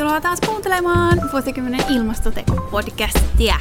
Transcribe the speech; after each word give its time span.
Tervetuloa 0.00 0.20
taas 0.20 0.40
kuuntelemaan 0.40 1.20
vuosikymmenen 1.32 1.80
ilmastoteko-podcastia. 1.80 3.54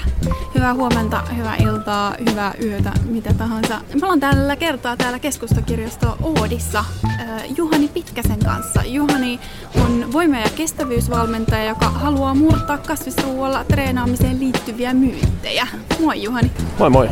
Hyvää 0.56 0.74
huomenta, 0.74 1.22
hyvää 1.38 1.56
iltaa, 1.56 2.16
hyvää 2.30 2.54
yötä, 2.64 2.92
mitä 3.06 3.34
tahansa. 3.34 3.82
Me 3.94 4.00
ollaan 4.04 4.20
tällä 4.20 4.56
kertaa 4.56 4.98
täällä 4.98 5.20
keskustakirjasto 5.20 6.18
Oodissa 6.22 6.80
äh, 7.06 7.44
Juhani 7.58 7.88
Pitkäsen 7.88 8.40
kanssa. 8.40 8.84
Juhani 8.86 9.40
on 9.86 10.14
voima- 10.14 10.40
ja 10.40 10.50
kestävyysvalmentaja, 10.56 11.64
joka 11.64 11.90
haluaa 11.90 12.36
murtaa 12.36 12.78
kasvisruualla 12.78 13.64
treenaamiseen 13.64 14.40
liittyviä 14.40 14.94
myyttejä. 14.94 15.68
Moi 16.00 16.24
Juhani. 16.24 16.52
Moi 16.80 16.90
moi. 16.90 17.10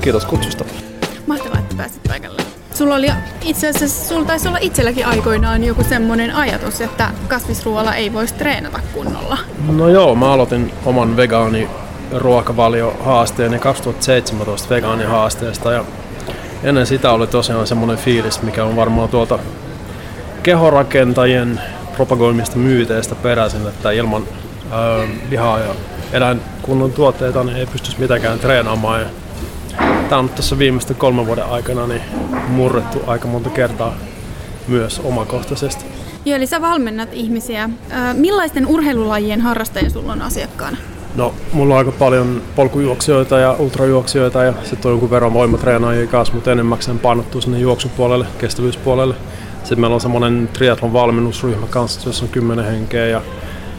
Kiitos 0.00 0.24
kutsusta. 0.24 0.64
Mahtavaa, 1.26 1.58
että 1.58 1.76
pääsit 1.76 2.02
paikalle. 2.08 2.57
Sulla 2.78 2.94
oli 2.94 3.10
itse 3.42 3.68
asiassa, 3.68 4.08
sulla 4.08 4.26
taisi 4.26 4.48
olla 4.48 4.58
itselläkin 4.60 5.06
aikoinaan 5.06 5.64
joku 5.64 5.84
semmoinen 5.84 6.34
ajatus, 6.34 6.80
että 6.80 7.10
kasvisruoalla 7.28 7.94
ei 7.94 8.12
voisi 8.12 8.34
treenata 8.34 8.80
kunnolla. 8.94 9.38
No 9.68 9.88
joo, 9.88 10.14
mä 10.14 10.32
aloitin 10.32 10.72
oman 10.84 11.16
vegaani 11.16 11.68
ruokavaliohaasteeni 12.14 13.58
2017 13.58 14.74
vegaanihaasteesta 14.74 15.72
ja 15.72 15.84
ennen 16.62 16.86
sitä 16.86 17.12
oli 17.12 17.26
tosiaan 17.26 17.66
semmoinen 17.66 17.96
fiilis, 17.96 18.42
mikä 18.42 18.64
on 18.64 18.76
varmaan 18.76 19.08
tuolta 19.08 19.38
kehorakentajien 20.42 21.60
propagoimista 21.96 22.56
myyteistä 22.56 23.14
peräisin, 23.14 23.68
että 23.68 23.90
ilman 23.90 24.22
öö, 24.72 25.06
lihaa 25.30 25.58
ja 25.58 25.74
eläinkunnon 26.12 26.92
tuotteita 26.92 27.44
niin 27.44 27.56
ei 27.56 27.66
pystyisi 27.66 28.00
mitenkään 28.00 28.38
treenaamaan. 28.38 29.00
Ja 29.00 29.06
tämä 30.08 30.18
on 30.18 30.28
tässä 30.28 30.58
viimeisten 30.58 30.96
kolmen 30.96 31.26
vuoden 31.26 31.44
aikana 31.44 31.86
niin 31.86 32.02
murrettu 32.48 33.02
aika 33.06 33.28
monta 33.28 33.50
kertaa 33.50 33.94
myös 34.68 35.00
omakohtaisesti. 35.04 35.84
Joo, 36.24 36.36
eli 36.36 36.46
sä 36.46 36.60
valmennat 36.60 37.08
ihmisiä. 37.12 37.70
Millaisten 38.14 38.66
urheilulajien 38.66 39.40
harrastajia 39.40 39.90
sulla 39.90 40.12
on 40.12 40.22
asiakkaana? 40.22 40.76
No, 41.14 41.34
mulla 41.52 41.74
on 41.74 41.78
aika 41.78 41.92
paljon 41.92 42.42
polkujuoksijoita 42.56 43.38
ja 43.38 43.56
ultrajuoksijoita 43.58 44.44
ja 44.44 44.52
sitten 44.62 44.88
on 44.88 44.92
jonkun 44.92 45.10
verran 45.10 45.34
voimatreenaajia 45.34 46.06
kanssa, 46.06 46.34
mutta 46.34 46.52
enemmäkseen 46.52 46.98
painottuu 46.98 47.40
sinne 47.40 47.58
juoksupuolelle, 47.58 48.26
kestävyyspuolelle. 48.38 49.14
Sitten 49.58 49.80
meillä 49.80 49.94
on 49.94 50.00
semmoinen 50.00 50.48
triathlon 50.52 50.92
valmennusryhmä 50.92 51.66
kanssa, 51.66 52.08
jossa 52.08 52.24
on 52.24 52.30
kymmenen 52.30 52.64
henkeä 52.64 53.06
ja 53.06 53.22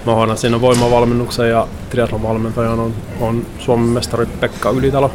mä 0.06 0.16
hoidan 0.16 0.38
siinä 0.38 0.62
voimavalmennuksen 0.62 1.50
ja 1.50 1.68
triathlon 1.90 2.24
valmentajana 2.24 2.82
on, 2.84 2.94
on 3.20 3.46
Suomen 3.60 3.90
mestari 3.90 4.26
Pekka 4.26 4.70
Ylitalo. 4.70 5.12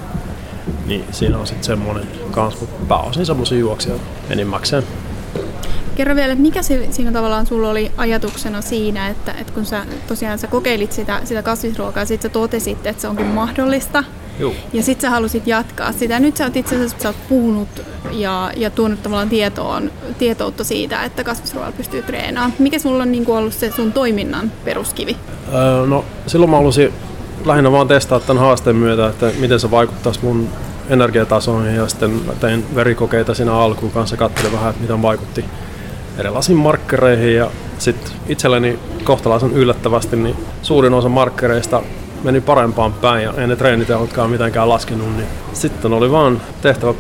Niin 0.87 1.05
siinä 1.11 1.39
on 1.39 1.47
sitten 1.47 1.65
semmoinen 1.65 2.09
kans, 2.31 2.61
mutta 2.61 2.87
pääosin 2.89 3.27
semmoisia 3.27 3.59
juoksijoita 3.59 4.05
enimmäkseen. 4.31 4.83
Kerro 5.97 6.17
vielä, 6.17 6.33
että 6.33 6.43
mikä 6.43 6.63
se, 6.63 6.89
siinä 6.91 7.13
tavallaan 7.13 7.47
sulla 7.47 7.71
oli 7.71 7.93
ajatuksena 7.97 8.61
siinä, 8.61 9.09
että, 9.09 9.33
että 9.33 9.53
kun 9.53 9.65
sä 9.65 9.87
tosiaan 10.09 10.39
sä 10.39 10.47
kokeilit 10.47 10.93
sitä, 10.93 11.21
sitä 11.25 11.43
kasvisruokaa 11.43 12.03
ja 12.03 12.07
sitten 12.07 12.31
sä 12.31 12.33
totesit, 12.33 12.87
että 12.87 13.03
se 13.03 13.09
onkin 13.09 13.27
mahdollista. 13.27 14.05
Juu. 14.39 14.55
Ja 14.73 14.83
sitten 14.83 15.03
sä 15.03 15.11
halusit 15.11 15.47
jatkaa 15.47 15.93
sitä. 15.93 16.21
Nyt 16.21 16.37
sä 16.37 16.45
oot 16.45 16.57
itse 16.57 16.77
asiassa 16.77 16.97
sä 17.01 17.09
oot 17.09 17.17
puhunut 17.29 17.69
ja, 18.13 18.51
ja 18.57 18.71
tuonut 18.71 19.03
tavallaan 19.03 19.29
tietoon, 19.29 19.91
tietoutta 20.19 20.65
siitä, 20.65 21.05
että 21.05 21.25
kasvisruoalla 21.25 21.73
pystyy 21.73 22.03
treenaamaan. 22.03 22.55
Mikä 22.59 22.79
sulla 22.79 23.03
on 23.03 23.13
niin 23.13 23.25
ollut 23.29 23.55
se 23.55 23.71
sun 23.71 23.93
toiminnan 23.93 24.53
peruskivi? 24.65 25.17
Öö, 25.55 25.87
no 25.87 26.05
silloin 26.27 26.51
mä 26.51 26.57
halusin 26.57 26.93
lähinnä 27.45 27.73
vaan 27.73 27.89
testaa 27.89 28.21
tämän 28.21 28.43
haasteen 28.43 28.77
myötä, 28.77 29.09
että 29.09 29.31
miten 29.39 29.61
se 29.61 29.71
vaikuttaisi 29.71 30.21
mun 30.23 30.49
energiatasoihin 30.89 31.75
ja 31.75 31.89
sitten 31.89 32.21
tein 32.41 32.65
verikokeita 32.75 33.35
siinä 33.35 33.55
alkuun 33.55 33.93
kanssa, 33.93 34.17
katselin 34.17 34.53
vähän, 34.53 34.71
että 34.71 34.83
miten 34.83 35.03
vaikutti 35.03 35.45
erilaisiin 36.19 36.59
markkereihin 36.59 37.35
ja 37.35 37.51
sitten 37.79 38.13
itselleni 38.27 38.79
kohtalaisen 39.05 39.53
yllättävästi 39.53 40.17
niin 40.17 40.37
suurin 40.63 40.95
osa 40.95 41.09
markkereista 41.09 41.83
meni 42.25 42.41
parempaan 42.41 42.93
päin 42.93 43.25
ja 43.25 43.35
ei 43.37 43.47
ne 43.47 43.57
treenitehotkaan 43.57 44.31
mitenkään 44.31 44.69
laskenut, 44.69 45.17
niin 45.17 45.27
sitten 45.53 45.93
oli 45.93 46.11
vaan 46.11 46.41
tehtävä 46.63 46.95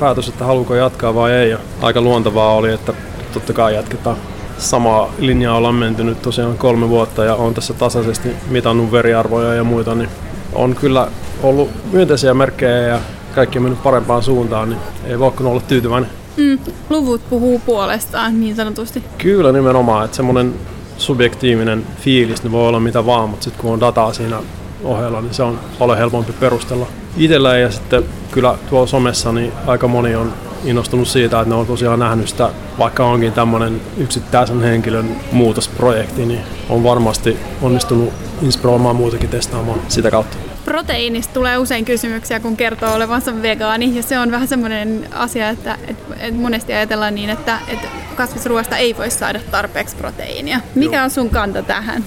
päätös, 0.00 0.28
että 0.28 0.44
haluuko 0.44 0.74
jatkaa 0.74 1.14
vai 1.14 1.32
ei 1.32 1.50
ja 1.50 1.58
aika 1.82 2.00
luontevaa 2.00 2.54
oli, 2.54 2.72
että 2.72 2.92
totta 3.32 3.52
kai 3.52 3.74
jatketaan. 3.74 4.16
Samaa 4.58 5.12
linjaa 5.18 5.56
ollaan 5.56 5.74
menty 5.74 6.04
nyt 6.04 6.22
tosiaan 6.22 6.58
kolme 6.58 6.88
vuotta 6.88 7.24
ja 7.24 7.34
on 7.34 7.54
tässä 7.54 7.74
tasaisesti 7.74 8.28
mitannut 8.50 8.92
veriarvoja 8.92 9.54
ja 9.54 9.64
muita, 9.64 9.94
niin 9.94 10.08
on 10.52 10.74
kyllä 10.74 11.08
ollut 11.42 11.70
myönteisiä 11.92 12.34
merkkejä 12.34 12.80
ja 12.80 13.00
kaikki 13.34 13.58
on 13.58 13.62
mennyt 13.62 13.82
parempaan 13.82 14.22
suuntaan, 14.22 14.70
niin 14.70 14.80
ei 15.04 15.18
voi 15.18 15.32
olla 15.40 15.60
tyytyväinen. 15.60 16.10
Mm, 16.36 16.58
luvut 16.90 17.20
puhuu 17.30 17.58
puolestaan 17.66 18.40
niin 18.40 18.56
sanotusti. 18.56 19.04
Kyllä 19.18 19.52
nimenomaan, 19.52 20.04
että 20.04 20.16
semmoinen 20.16 20.54
subjektiivinen 20.98 21.86
fiilis 22.00 22.42
niin 22.42 22.52
voi 22.52 22.68
olla 22.68 22.80
mitä 22.80 23.06
vaan, 23.06 23.30
mutta 23.30 23.44
sitten 23.44 23.62
kun 23.62 23.72
on 23.72 23.80
dataa 23.80 24.12
siinä 24.12 24.36
ohella, 24.84 25.20
niin 25.20 25.34
se 25.34 25.42
on 25.42 25.60
paljon 25.78 25.98
helpompi 25.98 26.32
perustella 26.32 26.86
itsellä 27.16 27.58
ja 27.58 27.70
sitten 27.70 28.04
kyllä 28.30 28.58
tuolla 28.70 28.86
somessa 28.86 29.32
niin 29.32 29.52
aika 29.66 29.88
moni 29.88 30.14
on 30.14 30.32
innostunut 30.66 31.08
siitä, 31.08 31.40
että 31.40 31.48
ne 31.48 31.54
on 31.54 31.66
tosiaan 31.66 31.98
nähnyt 31.98 32.28
sitä, 32.28 32.50
vaikka 32.78 33.06
onkin 33.06 33.32
tämmöinen 33.32 33.80
yksittäisen 33.98 34.62
henkilön 34.62 35.16
muutosprojekti, 35.32 36.26
niin 36.26 36.40
on 36.68 36.84
varmasti 36.84 37.36
onnistunut 37.62 38.12
inspiroimaan 38.42 38.96
muutakin 38.96 39.28
testaamaan 39.28 39.80
sitä 39.88 40.10
kautta. 40.10 40.36
Proteiinista 40.64 41.34
tulee 41.34 41.58
usein 41.58 41.84
kysymyksiä, 41.84 42.40
kun 42.40 42.56
kertoo 42.56 42.94
olevansa 42.94 43.42
vegaani, 43.42 43.96
ja 43.96 44.02
se 44.02 44.18
on 44.18 44.30
vähän 44.30 44.48
semmoinen 44.48 45.08
asia, 45.12 45.48
että, 45.48 45.78
että, 45.88 46.14
että 46.20 46.40
monesti 46.40 46.72
ajatellaan 46.72 47.14
niin, 47.14 47.30
että, 47.30 47.58
että 47.68 47.88
kasvisruoasta 48.16 48.76
ei 48.76 48.96
voi 48.96 49.10
saada 49.10 49.40
tarpeeksi 49.50 49.96
proteiinia. 49.96 50.60
Mikä 50.74 51.04
on 51.04 51.10
sun 51.10 51.30
kanta 51.30 51.62
tähän? 51.62 52.04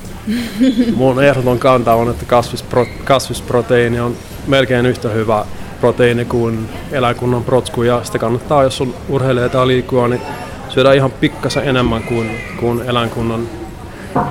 Mun 0.96 1.24
ehdoton 1.24 1.59
kanta 1.59 1.94
on, 1.94 2.09
että 2.09 2.25
kasvispro, 2.25 2.86
kasvisproteiini 3.03 4.00
on 4.00 4.16
melkein 4.48 4.86
yhtä 4.86 5.09
hyvä 5.09 5.46
proteiini 5.80 6.26
kuin 6.26 6.70
eläinkunnan 6.92 7.44
protsku, 7.44 7.84
ja 7.84 8.04
sitä 8.04 8.20
kannattaa, 8.20 8.64
jos 8.64 8.82
on 8.82 8.94
urheilee 9.10 9.50
tai 9.50 9.68
liikkua, 9.68 10.08
niin 10.08 10.22
syödä 10.70 10.94
ihan 10.94 11.12
pikkasen 11.12 11.68
enemmän 11.68 12.04
kuin, 12.04 12.32
kuin 12.60 12.82
eläinkunnan 12.82 13.48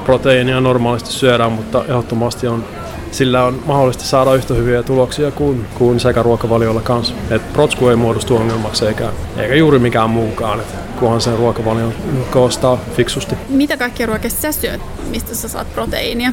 proteiinia 0.05 0.61
normaalisti 0.61 1.11
syödään, 1.11 1.53
mutta 1.53 1.85
ehdottomasti 1.85 2.47
on 2.47 2.65
sillä 3.11 3.45
on 3.45 3.63
mahdollista 3.67 4.05
saada 4.05 4.35
yhtä 4.35 4.55
hyviä 4.55 4.83
tuloksia 4.83 5.31
kuin, 5.31 5.67
kuin 5.75 5.99
ruokavaliolla 6.23 6.81
kanssa. 6.81 7.15
Et 7.31 7.53
protsku 7.53 7.89
ei 7.89 7.97
muodostu 7.97 8.37
ongelmaksi 8.37 8.87
eikä, 8.87 9.13
eikä 9.37 9.55
juuri 9.55 9.79
mikään 9.79 10.11
muukaan, 10.11 10.61
et 10.61 10.75
kunhan 11.01 11.21
sen 11.21 11.39
ruokavalion 11.39 11.93
koostaa 12.31 12.79
fiksusti. 12.97 13.35
Mitä 13.49 13.77
kaikkia 13.77 14.07
ruokia 14.07 14.31
sä 14.31 14.53
syöt, 14.53 14.81
mistä 15.11 15.35
sä 15.35 15.49
saat 15.49 15.73
proteiinia? 15.75 16.33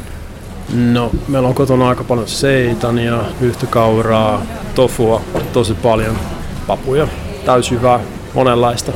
No, 0.73 1.11
meillä 1.27 1.47
on 1.47 1.55
kotona 1.55 1.89
aika 1.89 2.03
paljon 2.03 2.27
seitania, 2.27 3.23
yhtäkauraa, 3.41 4.41
tofua, 4.75 5.21
tosi 5.53 5.73
paljon, 5.73 6.15
papuja, 6.67 7.07
täysjyvää, 7.45 7.99
monenlaista. 8.33 8.91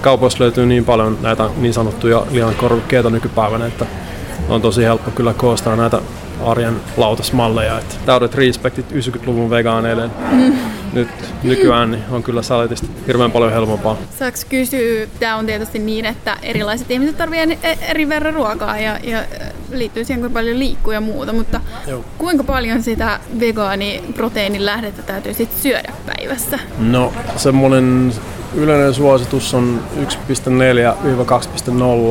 Kaupoissa 0.00 0.44
löytyy 0.44 0.66
niin 0.66 0.84
paljon 0.84 1.18
näitä 1.22 1.50
niin 1.56 1.74
sanottuja 1.74 2.26
lihan 2.30 2.54
korvikkeita 2.54 3.10
nykypäivänä, 3.10 3.66
että 3.66 3.86
on 4.48 4.62
tosi 4.62 4.84
helppo 4.84 5.10
kyllä 5.10 5.34
koostaa 5.34 5.76
näitä 5.76 6.00
arjen 6.44 6.80
lautasmalleja. 6.96 7.78
Että 7.78 7.94
täydet 8.06 8.34
respektit 8.34 8.92
90-luvun 8.92 9.50
vegaaneille. 9.50 10.10
Mm. 10.32 10.52
Nyt 10.92 11.08
nykyään 11.42 11.90
niin 11.90 12.02
on 12.10 12.22
kyllä 12.22 12.42
saletisti 12.42 12.88
hirveän 13.06 13.32
paljon 13.32 13.52
helpompaa. 13.52 13.96
Saanko 14.18 14.38
kysyä, 14.48 15.06
tämä 15.20 15.36
on 15.36 15.46
tietysti 15.46 15.78
niin, 15.78 16.04
että 16.04 16.36
erilaiset 16.42 16.90
ihmiset 16.90 17.16
tarvitsevat 17.16 17.78
eri 17.82 18.08
verran 18.08 18.34
ruokaa 18.34 18.78
ja, 18.78 18.98
ja 19.02 19.24
liittyy 19.72 20.04
siihen, 20.04 20.20
kuinka 20.20 20.34
paljon 20.38 20.58
liikkuu 20.58 20.92
ja 20.92 21.00
muuta, 21.00 21.32
mutta 21.32 21.60
Joo. 21.86 22.04
kuinka 22.18 22.44
paljon 22.44 22.82
sitä 22.82 23.20
vegaaniproteiinin 23.40 24.66
lähdettä 24.66 25.02
täytyy 25.02 25.34
sitten 25.34 25.62
syödä 25.62 25.92
päivässä? 26.06 26.58
No 26.78 27.12
semmoinen 27.36 28.12
Yleinen 28.54 28.94
suositus 28.94 29.54
on 29.54 29.80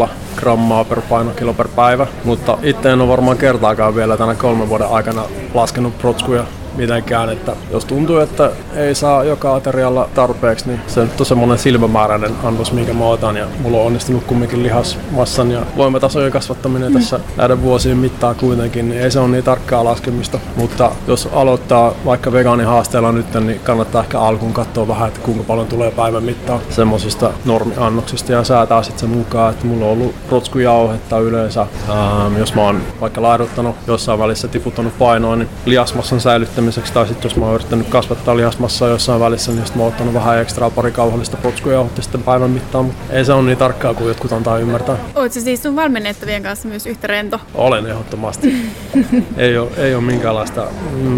1,4-2,0 0.03 0.09
grammaa 0.35 0.84
per 0.84 1.01
painokilo 1.01 1.53
per 1.53 1.68
päivä, 1.68 2.07
mutta 2.23 2.58
itse 2.64 2.91
en 2.91 3.02
ole 3.02 3.09
varmaan 3.09 3.37
kertaakaan 3.37 3.96
vielä 3.96 4.17
tänä 4.17 4.35
kolmen 4.35 4.70
vuoden 4.70 4.87
aikana 4.87 5.23
laskenut 5.53 5.97
protskuja 5.97 6.43
mitenkään, 6.78 7.30
että 7.30 7.56
jos 7.72 7.86
tuntuu, 7.86 8.18
että 8.18 8.52
ei 8.76 8.96
saa 8.96 9.24
joka 9.24 9.56
aterialla 9.56 10.10
tarpeeksi, 10.16 10.68
niin 10.68 10.82
se 10.88 11.02
on 11.02 11.26
semmoinen 11.26 11.58
silmämääräinen 11.58 12.32
annos, 12.44 12.72
minkä 12.72 12.94
mä 12.94 13.06
otan. 13.06 13.38
Ja 13.38 13.48
mulla 13.60 13.78
on 13.78 13.86
onnistunut 13.86 14.24
kumminkin 14.24 14.64
lihasmassan 14.64 15.52
ja 15.52 15.62
voimatasojen 15.78 16.32
kasvattaminen 16.32 16.92
mm. 16.92 17.00
tässä 17.00 17.20
näiden 17.38 17.62
vuosien 17.62 17.98
mittaan 17.98 18.36
kuitenkin, 18.36 18.90
niin 18.90 19.02
ei 19.02 19.12
se 19.12 19.20
ole 19.20 19.28
niin 19.28 19.44
tarkkaa 19.44 19.84
laskemista, 19.84 20.40
mutta 20.56 20.92
jos 21.08 21.30
aloittaa 21.34 21.94
vaikka 22.06 22.32
vegaanihaasteella 22.32 23.12
nyt, 23.12 23.34
niin 23.34 23.60
kannattaa 23.60 24.04
ehkä 24.04 24.20
alkuun 24.20 24.54
katsoa 24.54 24.88
vähän, 24.88 25.08
että 25.08 25.20
kuinka 25.20 25.44
paljon 25.44 25.68
tulee 25.68 25.92
päivän 25.92 26.24
mittaan 26.24 26.60
semmoisista 26.70 27.32
normiannoksista. 27.46 28.32
Ja 28.32 28.44
säätää 28.44 28.84
sitten 28.84 29.00
sen 29.00 29.18
mukaan, 29.18 29.54
että 29.54 29.66
mulla 29.66 29.86
on 29.86 29.92
ollut 29.92 30.16
rotskujauhetta 30.32 31.20
yleensä, 31.20 31.62
ähm, 31.90 32.38
jos 32.38 32.56
mä 32.56 32.62
oon 32.62 32.82
vaikka 33.02 33.22
laiduttanut 33.22 33.76
jossain 33.88 34.20
välissä 34.20 34.48
tiputtanut 34.48 34.98
painoa, 35.00 35.36
niin 35.36 35.50
lihasmassan 35.66 36.22
säilyttäminen 36.22 36.65
kasvattamiseksi, 36.66 36.94
tai 36.94 37.08
sitten 37.08 37.29
jos 37.29 37.35
mä 37.35 37.46
oon 37.46 37.56
yrittänyt 37.56 37.88
kasvattaa 37.88 38.38
lihasmassaa 38.38 38.90
jossain 38.90 39.20
välissä, 39.20 39.52
niin 39.52 39.66
sitten 39.66 39.78
mä 39.78 39.84
oon 39.84 39.91
ottanut 39.94 40.14
vähän 40.14 40.40
ekstraa 40.41 40.70
pari 40.70 40.91
kauhallista 40.91 41.38
potskuja 41.38 41.79
ja 41.96 42.02
sitten 42.02 42.23
päivän 42.23 42.50
mittaan, 42.50 42.85
mutta 42.85 43.14
ei 43.14 43.26
se 43.26 43.34
ole 43.34 43.44
niin 43.44 43.58
tarkkaa 43.58 43.94
kuin 43.94 44.08
jotkut 44.08 44.32
antaa 44.32 44.58
ymmärtää. 44.58 44.97
Oletko 45.16 45.40
siis 45.40 45.64
sun 45.64 45.76
valmennettavien 45.76 46.44
kanssa 46.44 46.67
myös 46.67 46.85
yhtä 46.85 47.08
rento? 47.08 47.40
Olen 47.56 47.85
ehdottomasti. 47.85 48.56
ei, 49.38 49.58
ole, 49.58 49.70
ei 49.78 49.96
ole 49.96 50.03
minkäänlaista 50.03 50.67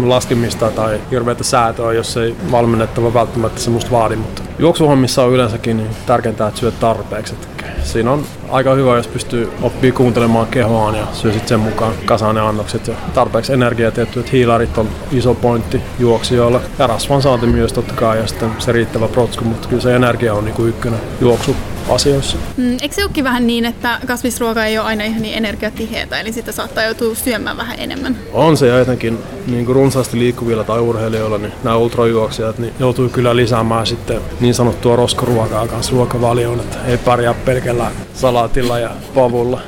laskemista 0.02 0.70
tai 0.70 1.00
hirveätä 1.10 1.44
säätöä, 1.44 1.92
jos 1.92 2.16
ei 2.16 2.36
valmennettava 2.50 3.14
välttämättä 3.14 3.60
semmoista 3.60 3.90
vaadi, 3.90 4.16
mutta 4.16 4.42
juoksuhommissa 4.58 5.24
on 5.24 5.32
yleensäkin 5.32 5.76
niin 5.76 5.90
tärkeintä, 6.06 6.46
että 6.46 6.60
syöt 6.60 6.80
tarpeeksi. 6.80 7.34
Siinä 7.82 8.12
on 8.12 8.24
aika 8.50 8.74
hyvä, 8.74 8.96
jos 8.96 9.08
pystyy 9.08 9.50
oppii 9.62 9.92
kuuntelemaan 9.92 10.46
kehoaan 10.46 10.94
ja 10.94 11.06
syö 11.12 11.32
sitten 11.32 11.48
sen 11.48 11.60
mukaan 11.60 11.94
kasaan 12.04 12.34
ne 12.34 12.40
annokset. 12.40 12.86
Ja 12.88 12.94
tarpeeksi 13.14 13.52
energiaa 13.52 13.90
tietty, 13.90 14.20
että 14.20 14.32
hiilarit 14.32 14.78
on 14.78 14.88
iso 15.12 15.34
pointti 15.34 15.80
juoksijoille 15.98 16.60
ja 16.78 16.86
rasvan 16.86 17.22
saanti 17.22 17.46
myös 17.46 17.72
totta 17.72 17.94
kai 17.94 18.18
ja 18.18 18.26
sitten 18.26 18.50
se 18.58 18.72
riittävä 18.72 19.08
protsku, 19.08 19.44
mutta 19.44 19.68
kyllä 19.68 19.82
se 19.82 19.96
energia 19.96 20.34
on 20.34 20.44
niinku 20.44 20.64
ykkönen 20.64 21.00
juoksu 21.20 21.56
asioissa. 21.88 22.36
Mm, 22.56 22.76
eikö 22.82 22.94
se 22.94 23.04
olekin 23.04 23.24
vähän 23.24 23.46
niin, 23.46 23.64
että 23.64 24.00
kasvisruoka 24.06 24.64
ei 24.64 24.78
ole 24.78 24.86
aina 24.86 25.04
ihan 25.04 25.22
niin 25.22 25.34
energiatiheitä, 25.34 26.20
eli 26.20 26.32
sitä 26.32 26.52
saattaa 26.52 26.84
joutua 26.84 27.14
syömään 27.14 27.56
vähän 27.56 27.80
enemmän? 27.80 28.16
On 28.32 28.56
se 28.56 28.66
ja 28.66 28.80
etenkin 28.80 29.18
niin 29.46 29.66
kuin 29.66 29.76
runsaasti 29.76 30.18
liikkuvilla 30.18 30.64
tai 30.64 30.80
urheilijoilla, 30.80 31.38
niin 31.38 31.52
nämä 31.64 31.76
ultrajuoksijat 31.76 32.58
niin 32.58 32.72
joutuu 32.78 33.08
kyllä 33.08 33.36
lisäämään 33.36 33.86
sitten 33.86 34.20
niin 34.40 34.54
sanottua 34.54 34.96
roskaruokaa 34.96 35.66
kanssa 35.66 35.92
ruokavalioon, 35.92 36.60
että 36.60 36.78
ei 36.86 36.98
pärjää 36.98 37.34
pelkällä 37.34 37.90
salaatilla 38.14 38.78
ja 38.78 38.90
pavulla. 39.14 39.60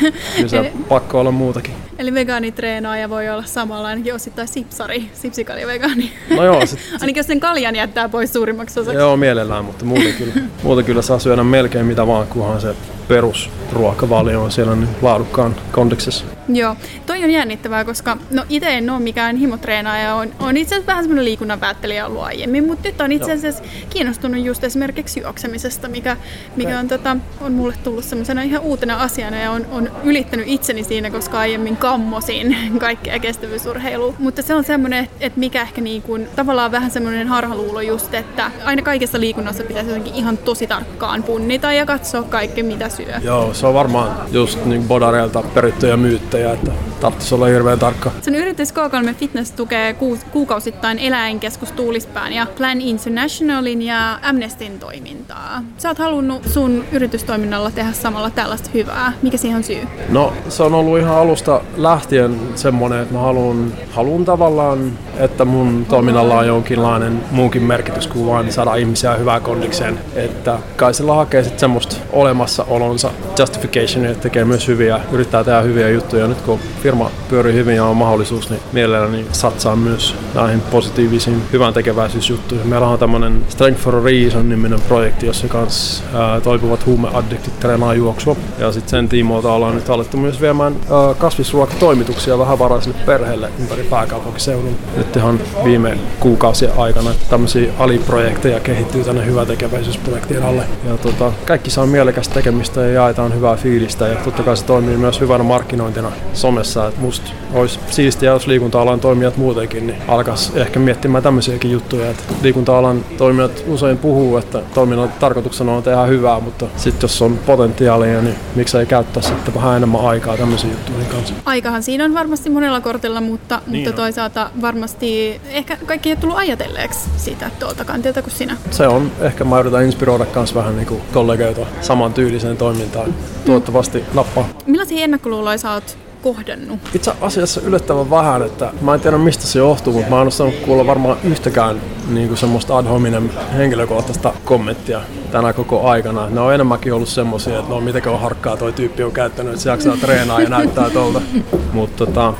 Kyllä 0.50 0.70
pakko 0.88 1.20
olla 1.20 1.30
muutakin. 1.30 1.74
Eli 1.98 2.14
vegaanitreenaaja 2.14 3.10
voi 3.10 3.28
olla 3.28 3.42
samalla 3.42 3.88
ainakin 3.88 4.14
osittain 4.14 4.48
sipsari, 4.48 5.10
sipsikalja 5.12 5.66
vegaani. 5.66 6.12
No 6.30 6.44
joo. 6.44 6.66
Sit, 6.66 6.78
ainakin 7.00 7.20
jos 7.20 7.26
sen 7.26 7.40
kaljan 7.40 7.76
jättää 7.76 8.08
pois 8.08 8.32
suurimmaksi 8.32 8.80
osaksi. 8.80 8.98
Joo, 8.98 9.16
mielellään, 9.16 9.64
mutta 9.64 9.84
muuten 9.84 10.14
kyllä, 10.14 10.32
muuten 10.62 10.84
kyllä 10.84 11.02
saa 11.02 11.18
syödä 11.18 11.44
melkein 11.44 11.86
mitä 11.86 12.06
vaan, 12.06 12.26
kunhan 12.26 12.60
se 12.60 12.74
perusruokavalio 13.08 14.42
on 14.42 14.52
siellä 14.52 14.76
niin 14.76 14.88
laadukkaan 15.02 15.56
kondeksessa. 15.72 16.24
Joo, 16.48 16.76
toi 17.22 17.28
on 17.28 17.34
jännittävää, 17.34 17.84
koska 17.84 18.16
no 18.30 18.44
itse 18.48 18.78
en 18.78 18.90
ole 18.90 19.00
mikään 19.00 19.36
himotreenaaja, 19.36 20.14
on, 20.14 20.32
on 20.40 20.56
itse 20.56 20.74
asiassa 20.74 20.86
vähän 20.86 21.04
semmoinen 21.04 21.24
liikunnan 21.24 21.60
päättelijä 21.60 22.06
ollut 22.06 22.22
aiemmin, 22.22 22.66
mutta 22.66 22.88
nyt 22.88 23.00
on 23.00 23.12
itse 23.12 23.32
asiassa 23.32 23.62
kiinnostunut 23.90 24.44
just 24.44 24.64
esimerkiksi 24.64 25.20
juoksemisesta, 25.20 25.88
mikä, 25.88 26.16
mikä 26.56 26.78
on, 26.78 26.88
tota, 26.88 27.16
on 27.40 27.52
mulle 27.52 27.74
tullut 27.84 28.04
semmoisena 28.04 28.42
ihan 28.42 28.62
uutena 28.62 28.96
asiana 29.02 29.36
ja 29.36 29.50
on, 29.50 29.66
on 29.70 29.90
ylittänyt 30.04 30.48
itseni 30.48 30.84
siinä, 30.84 31.10
koska 31.10 31.38
aiemmin 31.38 31.76
kammosin 31.76 32.56
kaikkea 32.78 33.18
kestävyysurheilua. 33.18 34.14
Mutta 34.18 34.42
se 34.42 34.54
on 34.54 34.64
semmoinen, 34.64 35.08
että 35.20 35.40
mikä 35.40 35.62
ehkä 35.62 35.80
niin 35.80 36.02
kuin, 36.02 36.28
tavallaan 36.36 36.72
vähän 36.72 36.90
semmoinen 36.90 37.28
harhaluulo 37.28 37.80
just, 37.80 38.14
että 38.14 38.50
aina 38.64 38.82
kaikessa 38.82 39.20
liikunnassa 39.20 39.64
pitäisi 39.64 39.90
jotenkin 39.90 40.14
ihan 40.14 40.38
tosi 40.38 40.66
tarkkaan 40.66 41.22
punnita 41.22 41.72
ja 41.72 41.86
katsoa 41.86 42.22
kaikki, 42.22 42.62
mitä 42.62 42.88
syö. 42.88 43.14
Joo, 43.22 43.54
se 43.54 43.66
on 43.66 43.74
varmaan 43.74 44.16
just 44.32 44.64
niin 44.64 44.88
Bodareilta 44.88 45.42
perittyjä 45.42 45.96
myyttejä, 45.96 46.52
että 46.52 46.72
tarvitsisi 47.02 47.34
olla 47.34 47.46
hirveän 47.46 47.78
tarkka. 47.78 48.10
Sen 48.20 48.34
yritys 48.34 48.74
K3 48.74 49.14
Fitness 49.14 49.52
tukee 49.52 49.96
kuukausittain 50.32 50.98
eläinkeskus 50.98 51.72
Tuulispään 51.72 52.32
ja 52.32 52.46
Plan 52.56 52.80
Internationalin 52.80 53.82
ja 53.82 54.18
Amnestyn 54.22 54.78
toimintaa. 54.78 55.62
Sä 55.78 55.88
oot 55.88 55.98
halunnut 55.98 56.44
sun 56.44 56.84
yritystoiminnalla 56.92 57.70
tehdä 57.70 57.92
samalla 57.92 58.30
tällaista 58.30 58.70
hyvää. 58.74 59.12
Mikä 59.22 59.36
siihen 59.36 59.56
on 59.56 59.64
syy? 59.64 59.80
No 60.08 60.32
se 60.48 60.62
on 60.62 60.74
ollut 60.74 60.98
ihan 60.98 61.16
alusta 61.16 61.60
lähtien 61.76 62.40
semmoinen, 62.54 63.02
että 63.02 63.14
mä 63.14 63.20
haluan, 63.20 63.72
haluan 63.90 64.24
tavallaan, 64.24 64.92
että 65.16 65.44
mun 65.44 65.86
toiminnalla 65.88 66.38
on 66.38 66.46
jonkinlainen 66.46 67.20
muunkin 67.30 67.62
merkitys 67.62 68.06
kuin 68.06 68.26
vain 68.26 68.52
saada 68.52 68.74
ihmisiä 68.74 69.14
hyvää 69.14 69.40
kondikseen. 69.40 69.98
Että 70.14 70.58
kai 70.76 70.94
sillä 70.94 71.14
hakee 71.14 71.42
sitten 71.42 71.60
semmoista 71.60 71.96
olemassaolonsa 72.12 73.10
justification, 73.38 74.16
tekee 74.20 74.44
myös 74.44 74.68
hyviä, 74.68 75.00
yrittää 75.12 75.44
tehdä 75.44 75.60
hyviä 75.60 75.88
juttuja. 75.88 76.26
Nyt 76.26 76.40
kun 76.40 76.58
firma 76.82 77.10
pyörii 77.28 77.54
hyvin 77.54 77.76
ja 77.76 77.84
on 77.84 77.96
mahdollisuus, 77.96 78.50
niin 78.50 78.62
mielelläni 78.72 79.26
satsaa 79.32 79.76
myös 79.76 80.14
näihin 80.34 80.60
positiivisiin 80.60 81.42
hyvän 81.52 81.74
tekeväisyysjuttuihin. 81.74 82.66
Meillä 82.68 82.86
on 82.88 82.98
tämmöinen 82.98 83.44
Strength 83.48 83.82
for 83.82 83.96
a 83.96 84.04
Reason 84.04 84.48
niminen 84.48 84.80
projekti, 84.80 85.26
jossa 85.26 85.48
kanssa 85.48 86.02
ää, 86.14 86.40
toipuvat 86.40 86.86
huumeaddiktit 86.86 87.60
treenaa 87.60 87.94
juoksua. 87.94 88.36
Ja 88.58 88.72
sitten 88.72 88.90
sen 88.90 89.08
tiimoilta 89.08 89.52
ollaan 89.52 89.74
nyt 89.74 89.90
alettu 89.90 90.16
myös 90.16 90.40
viemään 90.40 90.76
ää, 90.90 91.14
kasvisruokatoimituksia 91.14 92.38
vähävaraisille 92.38 92.96
perheille 93.06 93.48
ympäri 93.60 93.82
pääkaupunkiseudun. 93.82 94.76
Nyt 94.96 95.16
ihan 95.16 95.40
viime 95.64 95.98
kuukausien 96.20 96.72
aikana 96.76 97.10
tämmöisiä 97.30 97.72
aliprojekteja 97.78 98.60
kehittyy 98.60 99.04
tänne 99.04 99.26
hyvä 99.26 99.46
tekeväisyysprojektien 99.46 100.42
alle. 100.42 100.62
Ja 100.88 100.96
tota, 100.96 101.32
kaikki 101.46 101.70
saa 101.70 101.86
mielekästä 101.86 102.34
tekemistä 102.34 102.80
ja 102.80 102.88
jaetaan 102.88 103.21
hyvää 103.30 103.56
fiilistä 103.56 104.08
ja 104.08 104.16
totta 104.16 104.42
kai 104.42 104.56
se 104.56 104.64
toimii 104.64 104.96
myös 104.96 105.20
hyvänä 105.20 105.44
markkinointina 105.44 106.12
somessa. 106.34 106.88
Et 106.88 106.98
musta 106.98 107.30
olisi 107.52 107.78
siistiä, 107.90 108.30
jos 108.30 108.46
liikunta-alan 108.46 109.00
toimijat 109.00 109.36
muutenkin 109.36 109.86
niin 109.86 110.02
alkaisi 110.08 110.52
ehkä 110.60 110.78
miettimään 110.78 111.22
tämmöisiäkin 111.22 111.70
juttuja. 111.70 112.10
Et 112.10 112.24
liikunta-alan 112.42 113.04
toimijat 113.18 113.64
usein 113.66 113.98
puhuu, 113.98 114.36
että 114.36 114.62
toiminnan 114.74 115.12
tarkoituksena 115.20 115.72
on 115.72 115.82
tehdä 115.82 116.02
hyvää, 116.02 116.40
mutta 116.40 116.66
sitten 116.76 117.04
jos 117.04 117.22
on 117.22 117.38
potentiaalia, 117.46 118.22
niin 118.22 118.36
miksei 118.54 118.86
käyttää 118.86 119.22
sitten 119.22 119.54
vähän 119.54 119.76
enemmän 119.76 120.06
aikaa 120.06 120.36
tämmöisiin 120.36 120.72
juttuihin 120.72 121.06
kanssa. 121.06 121.34
Aikahan 121.44 121.82
siinä 121.82 122.04
on 122.04 122.14
varmasti 122.14 122.50
monella 122.50 122.80
kortilla, 122.80 123.20
mutta, 123.20 123.60
niin 123.66 123.84
mutta 123.84 123.96
toisaalta 123.96 124.50
varmasti 124.62 125.40
ehkä 125.48 125.76
kaikki 125.86 126.10
ei 126.10 126.16
tullut 126.16 126.38
ajatelleeksi 126.38 127.00
sitä 127.16 127.50
tuolta 127.58 127.84
kantilta 127.84 128.22
kuin 128.22 128.32
sinä. 128.32 128.56
Se 128.70 128.86
on, 128.86 129.12
ehkä 129.20 129.44
mä 129.44 129.60
yritän 129.60 129.82
inspiroida 129.84 130.26
myös 130.34 130.54
vähän 130.54 130.76
niin 130.76 131.02
kollegoita 131.12 131.66
saman 131.80 132.12
tyyliseen 132.12 132.56
toimintaan. 132.56 133.11
Toivottavasti 133.44 134.04
nappaa. 134.14 134.48
Millaisia 134.66 135.04
ennakkoluuloja 135.04 135.58
sä 135.58 135.72
oot 135.72 135.98
kohdannut? 136.22 136.80
Itse 136.94 137.12
asiassa 137.20 137.60
yllättävän 137.60 138.10
vähän, 138.10 138.42
että 138.42 138.70
mä 138.80 138.94
en 138.94 139.00
tiedä 139.00 139.18
mistä 139.18 139.46
se 139.46 139.58
johtuu, 139.58 139.92
mutta 139.92 140.10
mä 140.10 140.16
en 140.16 140.22
ole 140.22 140.30
saanut 140.30 140.54
kuulla 140.54 140.86
varmaan 140.86 141.16
yhtäkään 141.24 141.80
niin 142.08 142.28
kuin 142.28 142.38
semmoista 142.38 142.76
ad 142.76 142.86
hominem 142.86 143.28
henkilökohtaista 143.56 144.32
kommenttia 144.44 145.00
tänä 145.32 145.52
koko 145.52 145.88
aikana. 145.88 146.28
Ne 146.30 146.40
on 146.40 146.54
enemmänkin 146.54 146.94
ollut 146.94 147.08
semmoisia, 147.08 147.58
että 147.58 147.70
no 147.70 147.80
mitäkö 147.80 148.10
on 148.10 148.20
harkkaa 148.20 148.56
toi 148.56 148.72
tyyppi 148.72 149.02
on 149.02 149.12
käyttänyt, 149.12 149.52
että 149.52 149.62
se 149.62 149.70
jaksaa 149.70 149.96
treenaa 149.96 150.40
ja 150.40 150.48
näyttää 150.48 150.90
tuolta. 150.90 151.20
Mutta 151.72 152.06
tota, 152.06 152.34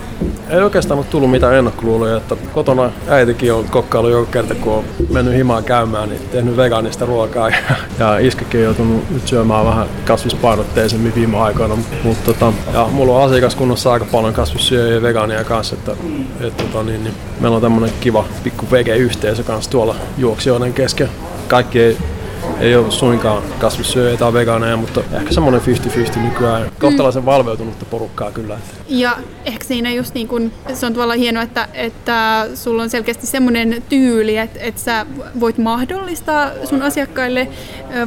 ei 0.50 0.61
oikeastaan 0.61 0.99
ole 0.99 1.06
tullut 1.11 1.31
mitään 1.31 1.55
ennakkoluuloja, 1.55 2.17
että 2.17 2.37
kotona 2.52 2.93
äitikin 3.08 3.52
on 3.52 3.64
kokkailu 3.64 4.08
joka 4.08 4.31
kerta, 4.31 4.55
kun 4.55 4.73
on 4.73 4.84
mennyt 5.11 5.34
himaan 5.34 5.64
käymään, 5.64 6.08
niin 6.08 6.20
tehnyt 6.32 6.56
vegaanista 6.56 7.06
ruokaa 7.06 7.49
ja, 7.49 7.56
ja 7.99 8.19
iskäkin 8.19 8.61
on 8.61 8.64
joutunut 8.64 9.11
nyt 9.11 9.29
syömään 9.29 9.67
vähän 9.67 9.88
kasvispainotteisemmin 10.05 11.14
viime 11.14 11.38
aikoina. 11.38 11.76
Mutta 12.05 12.25
tota, 12.25 12.52
ja 12.73 12.88
mulla 12.93 13.12
on 13.12 13.25
asiakaskunnassa 13.73 13.93
aika 13.93 14.05
paljon 14.05 14.35
kasvissyöjiä 14.35 14.94
ja 14.94 15.03
vegaania 15.03 15.44
kanssa, 15.44 15.75
että, 15.75 15.96
että 16.41 16.65
tota, 16.65 16.82
niin, 16.82 17.05
niin, 17.05 17.15
meillä 17.41 17.56
on 17.56 17.63
tämmöinen 17.63 17.91
kiva 18.01 18.25
pikku 18.43 18.67
vege-yhteisö 18.70 19.43
kanssa 19.43 19.70
tuolla 19.70 19.96
juoksijoiden 20.19 20.73
kesken. 20.73 21.08
Kaikki 21.49 21.81
ei 21.81 21.96
ei 22.63 22.77
ole 22.77 22.91
suinkaan 22.91 23.43
kasvissyöjä 23.59 24.17
tai 24.17 24.33
vegaaneja, 24.33 24.77
mutta 24.77 25.01
ehkä 25.13 25.33
semmoinen 25.33 25.61
50-50 25.61 26.19
nykyään. 26.19 26.71
Kohtalaisen 26.79 27.23
mm. 27.23 27.27
valveutunutta 27.27 27.85
porukkaa 27.85 28.33
kyllä. 28.33 28.59
Ja 28.89 29.17
ehkä 29.45 29.65
siinä 29.65 29.91
just 29.91 30.15
niin 30.15 30.29
kun, 30.29 30.53
se 30.75 30.87
on 30.87 30.93
tavallaan 30.93 31.19
hienoa, 31.19 31.43
että, 31.43 31.69
että 31.75 32.47
sulla 32.55 32.83
on 32.83 32.91
selkeästi 32.91 33.27
semmoinen 33.27 33.83
tyyli, 33.89 34.37
että, 34.37 34.59
että 34.63 34.81
sä 34.81 35.07
voit 35.41 35.59
mahdollistaa 35.59 36.51
sun 36.65 36.83
asiakkaille 36.83 37.49